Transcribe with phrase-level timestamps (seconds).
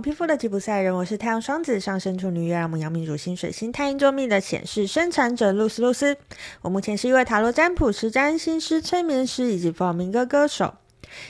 [0.00, 6.16] 皮肤的吉普赛人，我是太阳双子上升处女月亮牡羊命主星水星太阴坐命的显示生产者露丝露丝。
[6.62, 10.74] 我目前是一位塔罗占卜师、占星师、催眠师以及报名歌歌手。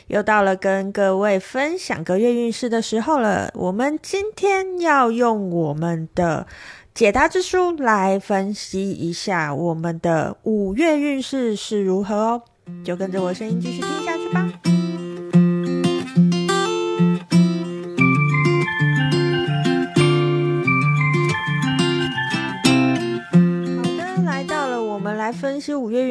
[0.09, 3.51] 又到了跟各位分享个月运势的时候了。
[3.55, 6.47] 我们今天要用我们的
[6.93, 12.43] 解答之书来分析一下我们的五月运势是如何哦。
[12.85, 14.18] 就跟着我声音继续听下去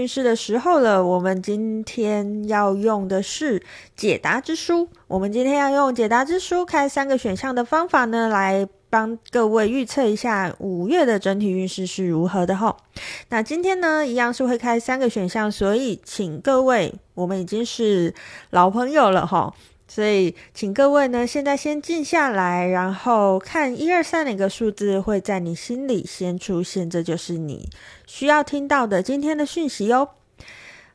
[0.07, 1.05] 运势的时候了。
[1.05, 3.61] 我们今天要用的是
[3.93, 4.87] 解答之书。
[5.05, 12.77] 我们今天要用解答之书开三个选项的方法呢，来帮各位预测一下五月的整体运势是如何的吼。
[13.27, 18.13] 那今天呢，一样是会开三个选项，所以请各位，我们已经是
[18.51, 19.53] 老朋友了吼。
[19.87, 27.69] 所以，请各位呢，现在先静下来，然后看一二三哪个数字会在你心里先出现，这就是你
[28.05, 30.09] 需要听到的今天的讯息哦。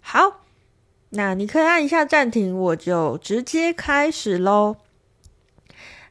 [0.00, 0.42] 好，
[1.10, 4.76] 那你可以按一下暂停，我就直接开始喽。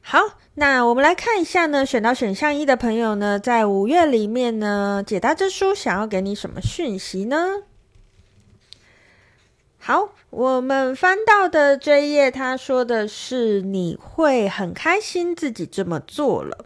[0.01, 0.19] 好，
[0.55, 7.61] 那我们来看一下呢，选到选项一的朋友呢，在五月里面呢，解答之书想要给你什么讯息呢？
[9.83, 16.65] 好，我们翻到的这一页，他说的是你会很开心自己这么做了。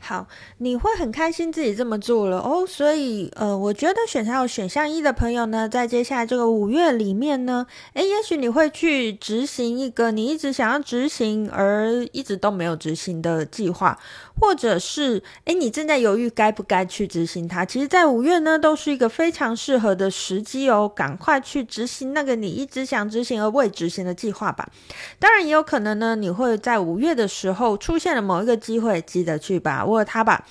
[0.00, 0.26] 好，
[0.58, 13.98] 你会很开心自己这么做了哦，所以呃，我觉得选到选项一的朋友呢，在接下来这个五月里面呢，诶，也许你会去执行一个你一直想要执行而一直都没有执行的计划，
[14.40, 17.64] 或者是诶，你正在犹豫该不该去执行它。
[17.64, 24.70] 其实，在五月呢，都是一个非常适合的时机哦，赶快去执行那个你一直想执行而未执行的计划吧。
[25.18, 30.04] 当然，也有可能呢，你会在五月的时候出现了某一个机会，记得去把握。
[30.04, 30.46] 他吧，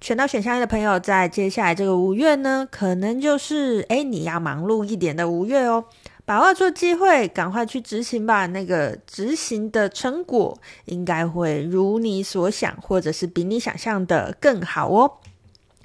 [0.00, 5.84] 选到选项一的朋友，在接下来这个五月呢，可能就是诶，你要忙碌一点的五月哦，
[6.24, 8.46] 把握住机会，赶快去执行吧。
[8.46, 15.12] 那个执行的成果应该会如你所想，或者是比你想象的更好哦。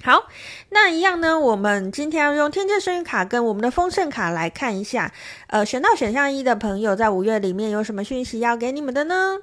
[0.02, 0.24] 好，
[0.68, 5.10] 那一样呢，我们今天要用天界生日卡跟我们的丰盛卡来看一下，
[5.46, 9.38] 呃，选到选项一的朋友，在五月里面有什么讯息要给你们的呢？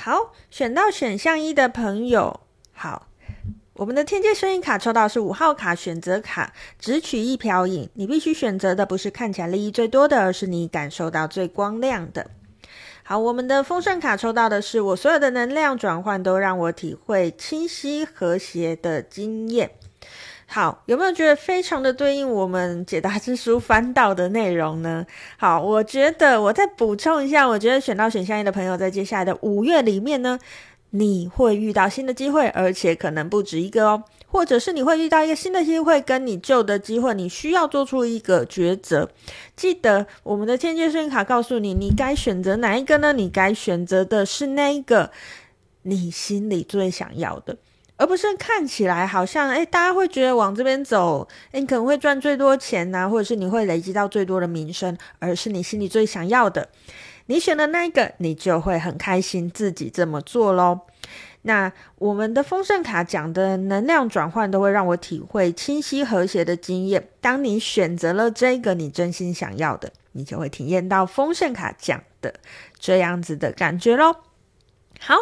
[0.00, 2.38] 好，选到选项一的朋友，
[2.72, 3.08] 好，
[3.72, 7.90] 我们的天界声音卡抽到是五号卡，选择卡，只取一瓢饮。
[7.94, 12.30] 你必须选择的不是看起来利益最多的，而是你感受到最光亮的。
[13.02, 19.72] 好，我们的丰盛卡抽到的是我所有的能量转换都让我体会清晰和谐的经验。
[20.50, 25.04] 好，有没有觉得非常的对应我们解答之书翻到的内容呢？
[25.36, 30.38] 好，我觉得我再补充一下，我觉得选到选项一的朋友，在接下来的五月里面呢，
[30.90, 39.10] 你会遇到新的机会，而且可能不止一个哦，或者是你会遇到一个新的机会，跟你旧的机会，你需要做出一个抉择。
[39.54, 43.12] 记得我们的天界声卡告诉你，你该选择哪一个呢？
[43.12, 45.10] 你该选择的是那一个
[45.82, 47.58] 你心里最想要的。
[47.98, 56.68] 而不是看起来好像，诶，大家会觉得往这边走，诶，你可能会赚最多钱呐，或者是你会累积到最多的名声，而是你心里最想要的，
[57.26, 60.86] 你选的那一个，你就会很开心自己这么做咯。
[61.42, 67.08] 那我们的丰盛卡讲的能量转换，都会让我体会清晰和谐的经验。
[67.20, 72.34] 当你选择了这个你真心想要的，你就会体验到丰盛卡讲的
[72.78, 74.16] 这样子的感觉咯。
[75.00, 75.14] 好，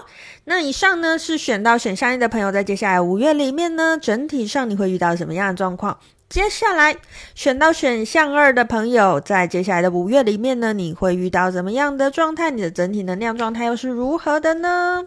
[0.45, 5.99] 那以上呢是选到选项一的朋友，在接下来五月里面呢，整体上你会遇到什么样的状况？
[6.29, 6.97] 接下来
[7.37, 12.51] 选到选项二的朋友，在接下来的五月里面呢，你会遇到怎么样的状态？
[12.51, 15.05] 你的整体能量状态又是如何的呢？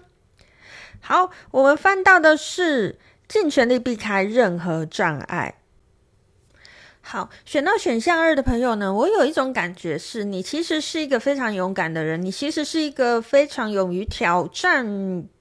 [1.02, 5.56] 好，我们翻到的是尽全力避开任何障碍。
[7.12, 14.86] 好，选到选项二的朋友呢，我有一种感觉是，你其实是一个非常勇敢的人，你其实是一个非常勇于挑战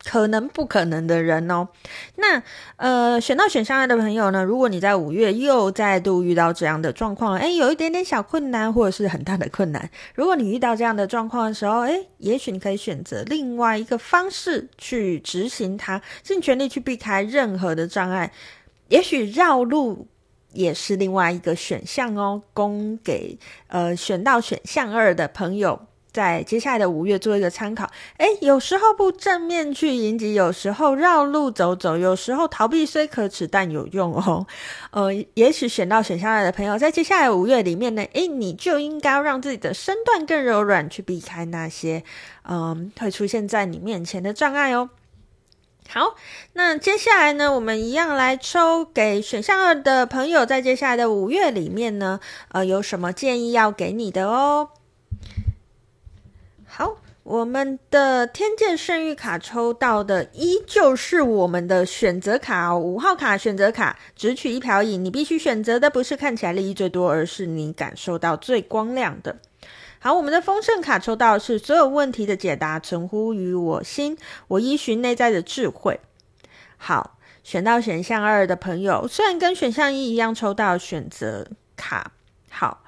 [0.03, 1.69] 可能不可能的人哦。
[2.17, 2.43] 那
[2.77, 18.33] 呃，选到选项二的朋友呢，如果你在五月又再度遇到这样的状况，诶，有一点点小困难，或者是很大的困难，如果你遇到这样的状况的时候，诶，也许你可以选择另外一个方式去执行它，尽全力去避开任何的障碍，
[18.89, 20.07] 也许绕路。
[20.59, 23.39] 也是另外一个选项哦，供给
[23.69, 27.89] 呃选到选项二的朋友，在接下来的五月做一个参考。
[28.17, 34.45] 诶，有时候不正面去迎击，有时候绕路走走，有时候逃避虽可耻，但有用哦。
[34.91, 42.03] 呃，也许选到选项二的朋友，在接下来五月里面呢，诶，你就应该要让自己的身段更柔软，去避开那些
[42.43, 44.91] 嗯、呃、会出现在你面前的障碍哦。
[45.91, 46.17] 好，
[46.53, 52.21] 那接下来呢，我们一样来抽给选项二的朋友，在接下来的五月里面呢，
[52.53, 54.69] 呃，有什么建议要给你的哦？
[56.67, 69.39] 好，我们的天剑圣域卡抽到的依旧是我们的选择卡哦，五号卡选择卡，只取一瓢饮，你必须选择的不是看起来利益最多，而是你感受到最光亮的。
[70.01, 74.17] 好，我们的丰盛卡抽到是所有问题的解答存乎于我心，
[74.47, 75.99] 我依循内在的智慧。
[76.77, 82.13] 好，选到选项二的朋友，虽然跟选项一一样抽到选择卡。
[82.49, 82.85] 好，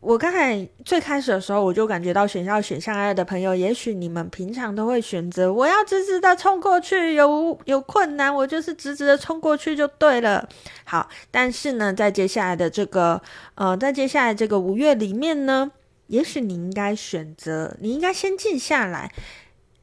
[0.00, 10.46] 我刚才最开始的时候，我就感觉到选项选项二的朋友，也许你们平常都会选择我要直直的冲过去，有有困难我就是直直的冲过去就对了。
[10.84, 13.22] 好，但是呢，在接下来的这个
[13.54, 15.72] 呃，在接下来这个五月里面呢。
[16.12, 19.10] 也许你应该选择，你应该先静下来，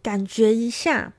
[0.03, 1.13] 感觉一下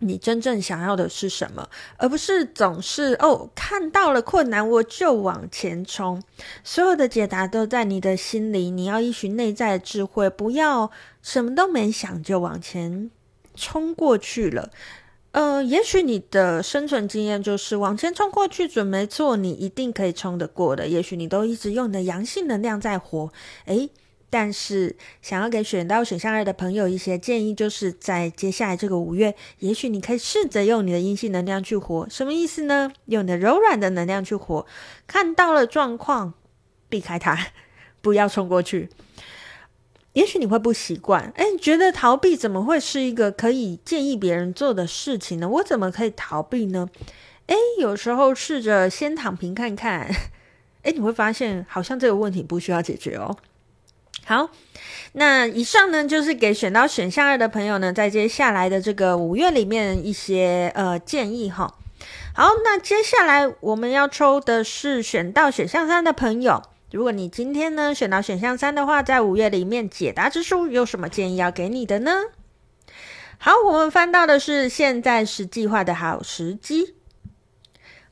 [0.00, 6.22] 你真正想要的是什么，而不是总是哦，看到了困难我就往前冲。
[6.62, 10.90] 所有的解答都在你的心里，你要依循内在智慧，不要
[11.22, 13.10] 什么都没想就往前
[13.54, 14.68] 冲过去了。
[15.32, 20.86] 呃，也许你的生存经验就是往前冲过去准没错，你一定可以冲得过的。
[20.86, 23.32] 也许你都一直用你的阳性能量在活，
[23.64, 23.88] 诶。
[24.36, 32.08] 但是，想要给选到选项二的朋友一些建议，就是在接下来这个五月，也许你可以试着用你的阴性能量去活。
[32.10, 32.90] 什么意思呢？
[33.04, 34.66] 用你的柔软的能量去活。
[35.06, 36.34] 看到了状况，
[36.88, 37.38] 避开它，
[38.02, 38.88] 不要冲过去。
[40.14, 45.48] 也许你会不习惯，哎，你觉得逃避怎么会是一个可以建议别人做的事情呢？
[45.48, 46.88] 我怎么可以逃避呢？
[47.46, 50.10] 哎，有时候试着先躺平看看，
[50.82, 53.36] 哎，你会发现好像这个问题不需要解决哦。
[54.24, 54.48] 好，
[55.12, 61.74] 那以上呢，就是给选到选项二的朋友呢，在接下来的这个五月里面一些呃建议哈。
[62.34, 66.62] 好，那接下来我们要抽的是选到选项三的朋友。
[66.90, 72.12] 如果你今天呢选到选项三的话，在五月里面解答之书有什么建议要给你的呢？
[73.38, 76.94] 好，我们翻到的是现在是计划的好时机。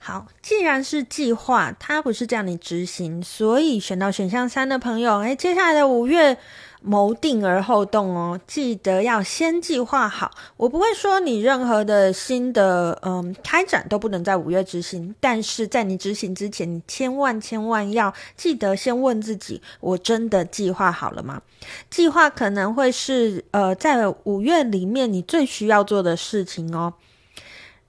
[0.04, 6.36] 好，既然是计划，它不是叫你执行，所以选到选项三的朋友，哎，接下来的五月
[6.80, 10.32] 谋定而后动哦，记得要先计划好。
[10.56, 21.40] 我不会说你任何的新的嗯开展都不能在五月执行，但是在你执行之前，你千万千万要记得先问自己：我真的计划好了吗？
[21.88, 26.92] 计划可能会是呃在五月里面你最需要做的事情哦。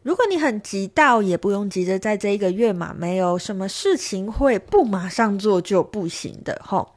[0.04, 6.94] 如果你很急到，也不用急着在这一个月嘛，没有什么事情会不马上做就不行的吼。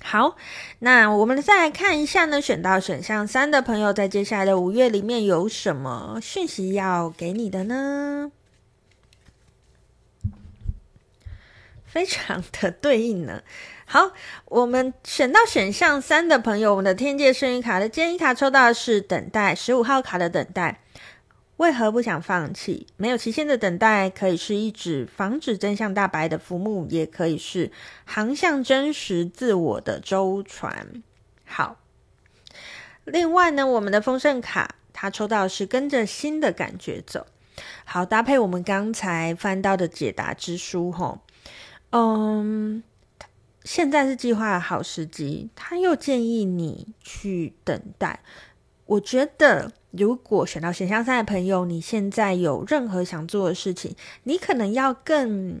[0.00, 0.36] 好，
[0.78, 8.30] 那我们再来看一下呢，选到选项三的朋友，在接下来的五月里面有什么讯息要给你的呢？
[11.84, 13.42] 非常的对应呢。
[13.86, 14.12] 好，
[14.44, 20.82] 我们选到选项三的朋友，我们的天界圣域卡的建议卡抽到的是等待，十五号卡的等待。
[21.58, 22.86] 为何不想放弃？
[22.96, 27.72] 没有期限的等待，可以是一指防止真相大白的浮木，也可以是
[28.04, 31.02] 航向真实自我的舟船。
[31.44, 31.76] 好，
[33.04, 37.26] 另外呢，我们的丰盛卡，它抽到是跟着新的感觉走。
[37.84, 41.22] 好，搭配我们刚才翻到的解答之书，吼，
[41.90, 42.84] 嗯，
[43.64, 48.20] 现在是计划的好时机，他又建议你去等待。
[48.88, 49.72] 我觉得。
[49.92, 55.58] 如果选到选项三的朋友，你现在有任何想做的事情，你可能要更，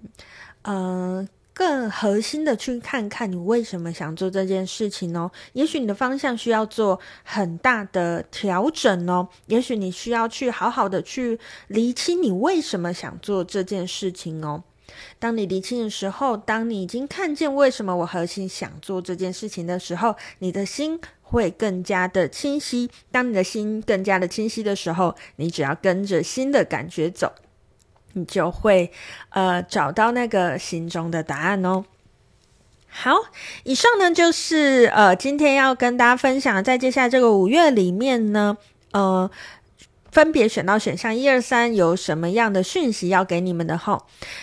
[0.60, 5.30] 呃，更核心的去看看你为什么想做这件事情哦。
[5.54, 9.26] 也许你的方向需要做很大的调整哦。
[9.46, 14.62] 也许你需要去好好的去厘清你为什么想做这件事情哦。
[15.18, 21.00] 当你厘清的时候，当你已经看见为什么我核心想做这件事情的时候，你的心。
[21.30, 22.90] 会更加的清晰。
[23.12, 27.32] 当你的心更加的清晰的时候，你只要跟着心的感觉走，
[28.14, 28.90] 你就会
[29.30, 31.84] 呃找到那个心中的答案哦。
[32.88, 33.14] 好，
[33.64, 38.56] 以上呢就是呃今天要跟大家分享，在接下来这个五月里面呢，
[38.92, 39.30] 呃，
[40.10, 44.00] 分别选到选项一二三有什么样的讯息要给你们的齁。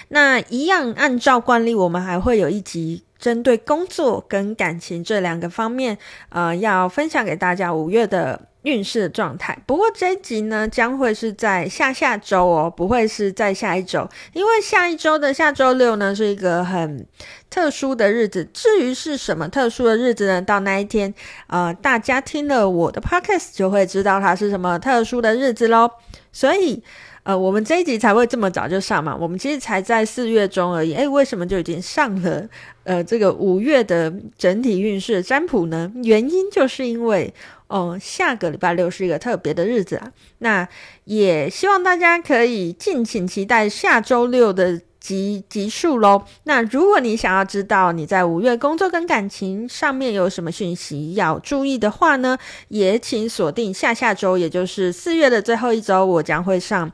[0.10, 3.04] 那一样按照惯例，我们还会有一集。
[3.26, 5.98] 针对工作跟感情这两个方面，
[6.30, 8.40] 呃，要分享给大家五月的。
[8.66, 9.56] 运势状态。
[9.68, 17.06] 不过这一集呢，将会是在下下周哦，不会是在下一周，因为下一周的下周六呢，是一个很
[17.48, 18.44] 特殊的日子。
[18.52, 20.42] 至于是什么特殊的日子呢？
[20.42, 21.14] 到那一天，
[21.46, 25.88] 呃，大家听了我的 podcast 就会知道它是什么特殊的日子喽。
[26.32, 26.84] 所以，
[27.26, 29.14] 呃，我们这一集才会这么早就上嘛。
[29.14, 30.94] 我们其实才在四月中而已。
[30.94, 32.48] 诶，为什么就已经上了？
[32.84, 35.92] 呃，这个五月的整体运势占卜呢？
[36.04, 37.34] 原因就是因为。
[37.68, 40.70] 哦，下个礼拜六是一个特别的日子啊，那
[41.06, 46.24] 也希望大家可以敬请期待下周六的集集数喽。
[46.46, 52.36] 那如果你想要知道你在五月工作跟感情上面有什么讯息要注意的话呢，
[52.70, 56.92] 也请锁定下下周，也就是四月的最后一周，我将会上，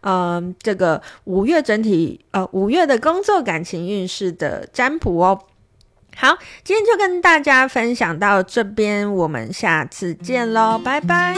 [0.00, 5.38] 嗯、这个五月整体呃五月的工作感情运势的占卜哦。
[6.16, 11.36] 好，今天就跟大家分享到这边，我们下次见喽，拜拜。